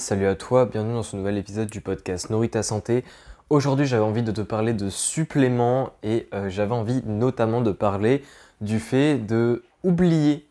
[0.00, 3.04] salut à toi, bienvenue dans ce nouvel épisode du podcast Nourrit ta santé.
[3.50, 8.24] Aujourd'hui j'avais envie de te parler de suppléments et euh, j'avais envie notamment de parler
[8.62, 10.48] du fait de oublier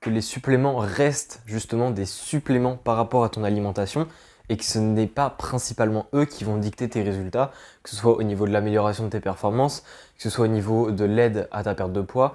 [0.00, 4.06] que les suppléments restent justement des suppléments par rapport à ton alimentation
[4.48, 7.50] et que ce n'est pas principalement eux qui vont dicter tes résultats,
[7.82, 9.80] que ce soit au niveau de l'amélioration de tes performances,
[10.16, 12.34] que ce soit au niveau de l'aide à ta perte de poids.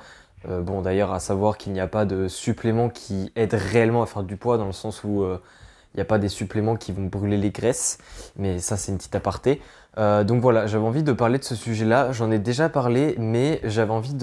[0.50, 4.06] Euh, bon d'ailleurs à savoir qu'il n'y a pas de suppléments qui aident réellement à
[4.06, 5.42] faire du poids dans le sens où euh,
[5.94, 7.98] il n'y a pas des suppléments qui vont brûler les graisses,
[8.38, 9.62] mais ça c'est une petite aparté.
[9.98, 13.60] Euh, donc voilà, j'avais envie de parler de ce sujet-là, j'en ai déjà parlé, mais
[13.64, 14.16] j'avais envie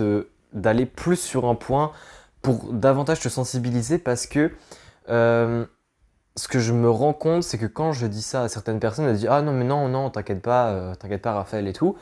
[0.52, 1.92] d'aller plus sur un point
[2.42, 4.52] pour davantage te sensibiliser parce que
[5.08, 9.06] ce que je me rends compte, c'est que quand je dis ça à certaines personnes,
[9.06, 11.96] elles disent Ah non, mais non, non, t'inquiète pas, t'inquiète pas, Raphaël et tout.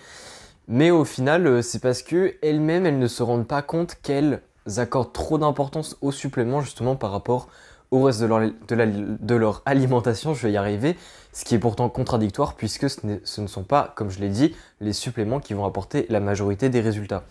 [0.69, 4.43] Mais au final, c'est parce que elles-mêmes, elles ne se rendent pas compte qu'elles
[4.77, 7.49] accordent trop d'importance au supplément justement par rapport
[7.91, 10.97] au reste de leur, alimentation, je vais y arriver,
[11.33, 14.93] ce qui est pourtant contradictoire puisque ce, ne sont pas, comme je l'ai dit, les
[14.93, 17.25] suppléments qui vont apporter la majorité des résultats.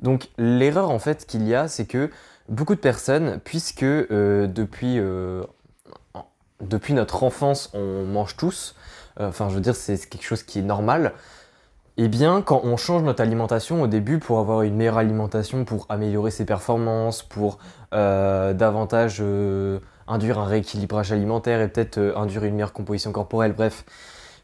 [0.00, 2.10] Donc l'erreur en fait qu'il y a, c'est que
[2.48, 5.42] beaucoup de personnes, puisque euh, depuis, euh,
[6.60, 8.74] depuis notre enfance on mange tous,
[9.20, 11.12] euh, enfin je veux dire c'est quelque chose qui est normal,
[12.00, 15.84] eh bien, quand on change notre alimentation au début pour avoir une meilleure alimentation, pour
[15.88, 17.58] améliorer ses performances, pour
[17.90, 19.20] davantage
[20.08, 23.84] induire un rééquilibrage alimentaire et peut-être euh, induire une meilleure composition corporelle, bref.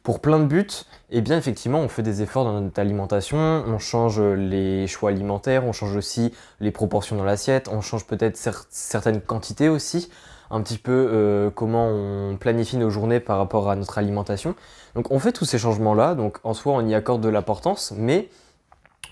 [0.02, 0.66] Pour plein de buts,
[1.08, 5.64] eh bien effectivement on fait des efforts dans notre alimentation, on change les choix alimentaires,
[5.64, 8.36] on change aussi les proportions dans l'assiette, on change peut-être
[8.68, 10.10] certaines quantités aussi,
[10.50, 14.54] un petit peu euh, comment on planifie nos journées par rapport à notre alimentation.
[14.94, 18.28] Donc on fait tous ces changements-là, donc en soi on y accorde de l'importance, mais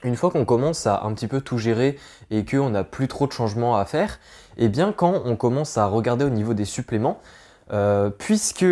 [0.04, 1.98] une fois qu'on commence à un petit peu tout gérer
[2.30, 4.18] et qu'on n'a plus trop de changements à faire,
[4.56, 7.20] et eh bien quand on commence à regarder au niveau des suppléments,
[7.72, 8.66] euh, puisque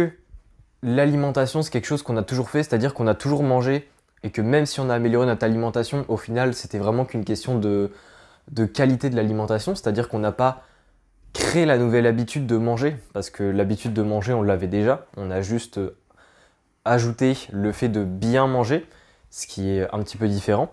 [0.83, 3.89] l'alimentation c'est quelque chose qu'on a toujours fait, c'est-à-dire qu'on a toujours mangé
[4.23, 7.59] et que même si on a amélioré notre alimentation, au final c'était vraiment qu'une question
[7.59, 7.91] de,
[8.51, 10.63] de qualité de l'alimentation, c'est-à-dire qu'on n'a pas
[11.33, 15.31] créé la nouvelle habitude de manger, parce que l'habitude de manger on l'avait déjà, on
[15.31, 15.81] a juste
[16.85, 18.87] ajouté le fait de bien manger,
[19.31, 20.73] ce qui est un petit peu différent.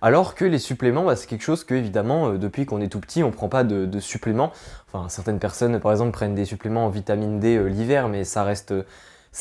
[0.00, 3.00] Alors que les suppléments, bah, c'est quelque chose que, évidemment, euh, depuis qu'on est tout
[3.00, 4.52] petit, on ne prend pas de, suppléments.
[4.92, 8.44] Enfin, certaines personnes, par exemple, prennent des suppléments en vitamine D euh, l'hiver, mais ça
[8.44, 8.72] reste,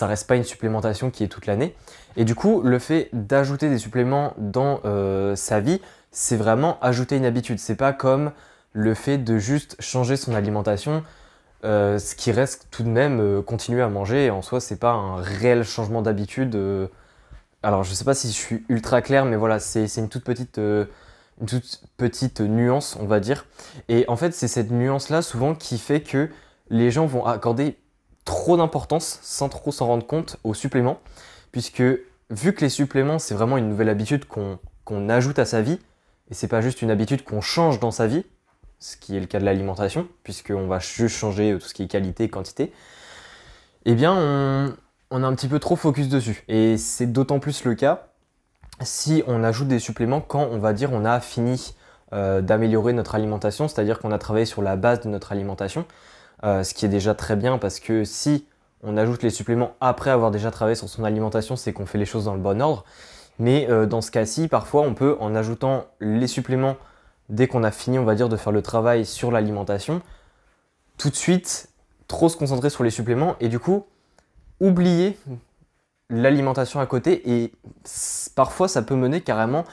[0.01, 1.75] reste pas une supplémentation qui est toute l'année.
[2.15, 5.79] Et du coup, le fait d'ajouter des suppléments dans euh, sa vie,
[6.11, 7.59] c'est vraiment ajouter une habitude.
[7.59, 8.31] C'est pas comme
[8.73, 11.03] le fait de juste changer son alimentation.
[11.63, 14.29] ce qui reste tout de même continuer à manger.
[14.29, 16.55] en soi, c'est pas un réel changement d'habitude
[17.67, 20.57] alors je sais pas si je suis ultra clair, mais voilà, c'est une toute petite,
[20.57, 20.85] euh,
[21.41, 23.45] une toute petite nuance, on va dire.
[23.89, 26.29] Et en fait, c'est cette nuance-là souvent qui fait que
[26.69, 27.77] les gens vont accorder
[28.23, 31.01] trop d'importance sans trop s'en rendre compte aux suppléments,
[31.51, 31.83] puisque
[32.29, 35.79] vu que les suppléments, c'est vraiment une nouvelle habitude qu'on ajoute à sa vie,
[36.31, 38.23] et c'est pas juste une habitude qu'on change dans sa vie,
[38.79, 41.87] ce qui est le cas de l'alimentation, puisqu'on va juste changer tout ce qui est
[41.87, 42.71] qualité quantité,
[43.83, 44.73] eh bien on,
[45.09, 46.43] on a un petit peu trop focus dessus.
[46.47, 48.07] Et c'est d'autant plus le cas
[48.81, 51.73] si on ajoute des suppléments quand on va dire on a fini
[52.13, 55.85] euh, d'améliorer notre alimentation, c'est-à-dire qu'on a travaillé sur la base de notre alimentation,
[56.43, 58.45] euh, ce qui est déjà très bien parce que si
[58.83, 62.05] on ajoute les suppléments après avoir déjà travaillé sur son alimentation, c'est qu'on fait les
[62.05, 62.85] choses dans le bon ordre.
[63.39, 66.77] Mais euh, dans ce cas-ci, parfois on peut, en ajoutant les suppléments
[67.29, 70.01] dès qu'on a fini, on va dire, de faire le travail sur l'alimentation,
[70.97, 71.69] tout de suite
[72.07, 73.85] trop se concentrer sur les suppléments et du coup
[74.59, 75.17] oublier
[76.09, 77.51] l'alimentation à côté et
[78.35, 79.65] parfois ça peut mener carrément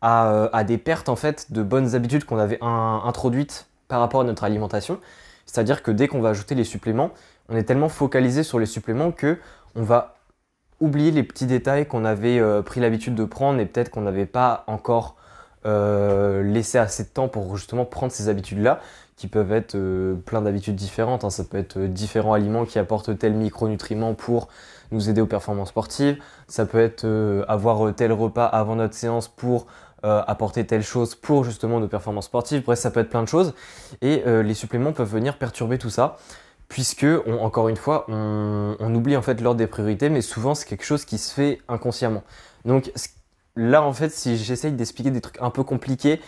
[0.00, 4.24] à, euh, des pertes en fait de bonnes habitudes qu'on avait introduites par rapport à
[4.24, 5.00] notre alimentation.
[5.46, 7.10] C'est-à-dire que dès qu'on va ajouter les suppléments,
[7.48, 9.38] on est tellement focalisé sur les suppléments que
[9.74, 10.16] on va
[10.80, 14.26] oublier les petits détails qu'on avait euh, pris l'habitude de prendre et peut-être qu'on n'avait
[14.26, 15.16] pas encore
[15.66, 18.80] euh, laissé assez de temps pour justement prendre ces habitudes-là
[19.18, 21.24] qui peuvent être euh, plein d'habitudes différentes.
[21.24, 21.30] Hein.
[21.30, 24.48] Ça peut être euh, différents aliments qui apportent tel micronutriment pour
[24.92, 26.18] nous aider aux performances sportives.
[26.46, 29.66] Ça peut être euh, avoir tel repas avant notre séance pour
[30.04, 32.62] apporter telle chose pour justement nos performances sportives.
[32.62, 33.52] Bref, ça peut être plein de choses.
[34.00, 36.18] Et les suppléments peuvent venir perturber tout ça.
[36.68, 37.04] Puisque,
[37.40, 40.84] encore une fois, on, on oublie en fait l'ordre des priorités, mais souvent c'est quelque
[40.84, 42.22] chose qui se fait inconsciemment.
[42.64, 42.92] Donc
[43.56, 46.20] là, en fait, si j'essaye d'expliquer des trucs un peu compliqués,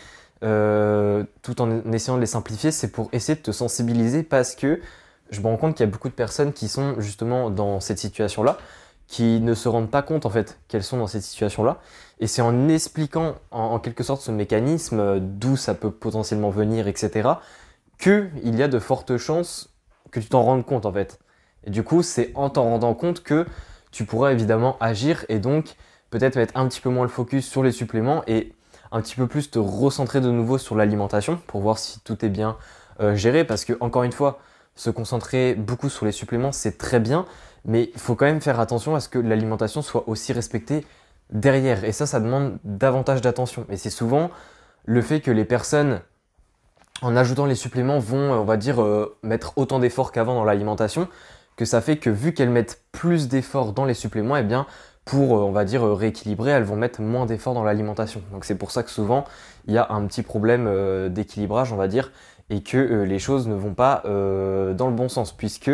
[0.42, 4.80] euh, tout en essayant de les simplifier, c'est pour essayer de te sensibiliser parce que
[5.30, 7.98] je me rends compte qu'il y a beaucoup de personnes qui sont justement dans cette
[7.98, 8.58] situation-là,
[9.06, 11.80] qui ne se rendent pas compte en fait qu'elles sont dans cette situation-là.
[12.20, 17.30] Et c'est en expliquant en, quelque sorte ce mécanisme, d'où ça peut potentiellement venir, etc.,
[17.98, 19.74] qu'il y a de fortes chances
[20.10, 21.18] que tu t'en rendes compte en fait.
[21.64, 23.46] Et du coup, c'est en t'en rendant compte que
[23.92, 25.74] tu pourras évidemment agir et donc
[26.10, 28.54] peut-être mettre un petit peu moins le focus sur les suppléments et
[28.92, 32.28] un petit peu plus te recentrer de nouveau sur l'alimentation pour voir si tout est
[32.28, 32.56] bien
[33.00, 33.44] euh, géré.
[33.44, 34.40] Parce que, encore une fois,
[34.74, 37.26] se concentrer beaucoup sur les suppléments, c'est très bien,
[37.64, 40.86] mais il faut quand même faire attention à ce que l'alimentation soit aussi respectée
[41.30, 41.84] derrière.
[41.84, 43.66] Et ça, ça demande davantage d'attention.
[43.68, 44.30] Et c'est souvent
[44.84, 46.00] le fait que les personnes,
[47.02, 51.08] en ajoutant les suppléments, vont, on va dire, euh, mettre autant d'efforts qu'avant dans l'alimentation,
[51.56, 54.66] que ça fait que vu qu'elles mettent plus d'efforts dans les suppléments, eh bien,
[55.10, 58.22] pour, euh, on va dire, rééquilibrer, elles vont mettre moins d'efforts dans l'alimentation.
[58.32, 59.24] Donc c'est pour ça que souvent,
[59.66, 62.12] il y a un petit problème euh, d'équilibrage, on va dire,
[62.48, 65.70] et que les choses ne vont pas dans le bon sens, puisque,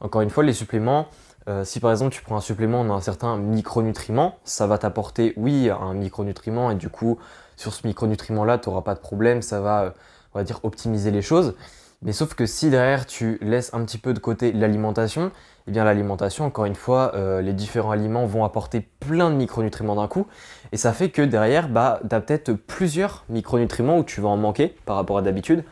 [0.00, 1.06] encore une fois, les suppléments,
[1.48, 5.70] euh, si par exemple tu prends un supplément d'un certain micronutriment, ça va t'apporter, oui,
[5.70, 7.18] un micronutriment et du coup,
[7.56, 9.90] sur ce micronutriment-là, tu n'auras pas de problème, ça va, euh,
[10.34, 11.54] on va dire, optimiser les choses.
[12.02, 15.30] Mais sauf que si derrière tu laisses un petit peu de côté l'alimentation,
[15.68, 19.94] eh bien l'alimentation, encore une fois, euh, les différents aliments vont apporter plein de micronutriments
[19.94, 20.26] d'un coup.
[20.72, 24.36] Et ça fait que derrière, bah, tu as peut-être plusieurs micronutriments où tu vas en
[24.36, 25.64] manquer par rapport à d'habitude,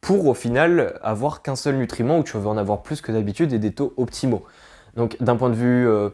[0.00, 3.52] pour au final avoir qu'un seul nutriment où tu vas en avoir plus que d'habitude
[3.52, 4.44] et des taux optimaux.
[4.96, 6.10] Donc d'un point de vue euh,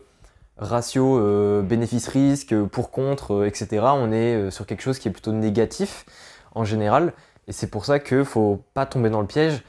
[0.56, 5.32] ratio euh, bénéfice-risque, pour contre, euh, etc., on est sur quelque chose qui est plutôt
[5.32, 6.06] négatif
[6.54, 7.12] en général.
[7.48, 9.62] Et c'est pour ça qu'il faut pas tomber dans le piège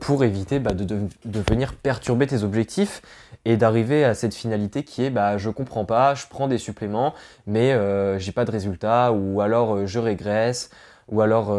[0.00, 1.08] pour éviter bah, de,
[1.48, 3.00] venir perturber tes objectifs
[3.46, 7.14] et d'arriver à cette finalité qui est bah, je comprends pas, je prends des suppléments,
[7.46, 7.74] mais
[8.18, 10.68] j'ai pas de résultat, ou alors je régresse,
[11.08, 11.56] ou alors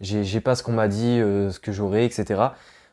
[0.00, 2.50] j'ai pas ce qu'on m'a dit, ce que j'aurais, etc.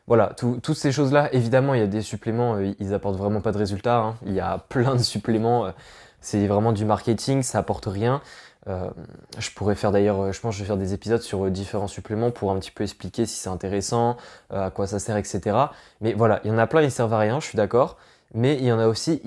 [0.08, 3.52] Voilà, toutes ces choses-là, évidemment, il y a des suppléments, euh, ils apportent vraiment pas
[3.52, 3.98] de résultats.
[3.98, 4.16] Hein.
[4.24, 5.70] Il y a plein de suppléments, euh,
[6.22, 8.22] c'est vraiment du marketing, ça apporte rien.
[8.68, 8.90] Euh,
[9.38, 12.30] je pourrais faire d'ailleurs, je pense que je vais faire des épisodes sur différents suppléments
[12.30, 14.16] pour un petit peu expliquer si c'est intéressant,
[14.50, 15.56] à quoi ça sert, etc.
[16.00, 17.96] Mais voilà, il y en a plein, ils servent à rien, je suis d'accord.
[18.34, 19.22] Mais il y en a aussi,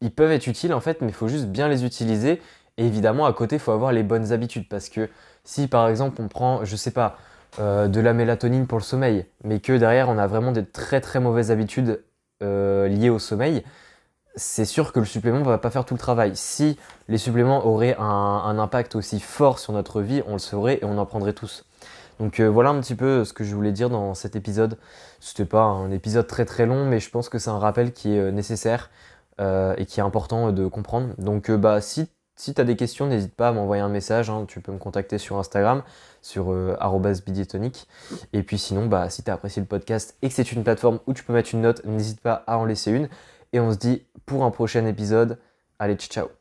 [0.00, 2.42] ils, peuvent être utiles en fait, mais il faut juste bien les utiliser.
[2.76, 4.68] Et évidemment, à côté, il faut avoir les bonnes habitudes.
[4.68, 5.08] Parce que
[5.44, 7.18] si par exemple on prend, je sais pas,
[7.58, 11.00] euh, de la mélatonine pour le sommeil, mais que derrière on a vraiment des très
[11.00, 12.02] très mauvaises habitudes
[12.42, 13.64] euh, liées au sommeil,
[14.36, 16.32] c'est sûr que le supplément va pas faire tout le travail.
[16.34, 16.78] Si
[17.08, 20.98] les suppléments auraient un, impact aussi fort sur notre vie, on le saurait et on
[20.98, 21.64] en prendrait tous.
[22.18, 24.78] Donc euh, voilà un petit peu ce que je voulais dire dans cet épisode.
[25.20, 28.14] C'était pas un épisode très très long, mais je pense que c'est un rappel qui
[28.14, 28.90] est nécessaire
[29.78, 31.14] et qui est important de comprendre.
[31.16, 32.10] Donc bah si
[32.40, 34.30] si tu as des questions, n'hésite pas à m'envoyer un message.
[34.30, 34.46] Hein.
[34.48, 35.82] Tu peux me contacter sur Instagram,
[36.22, 36.74] sur euh.
[38.32, 41.00] Et puis sinon, bah, si tu as apprécié le podcast et que c'est une plateforme
[41.06, 43.10] où tu peux mettre une note, n'hésite pas à en laisser une.
[43.52, 45.38] Et on se dit pour un prochain épisode.
[45.78, 46.39] Allez, ciao